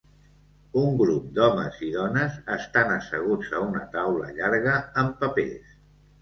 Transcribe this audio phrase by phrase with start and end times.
[0.83, 5.79] Un grup d'homes i dones estan asseguts a una taula llarga amb papers